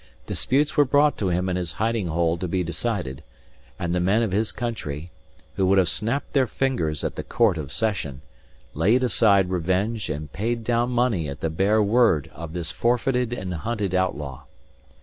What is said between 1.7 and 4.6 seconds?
hiding hole to be decided; and the men of his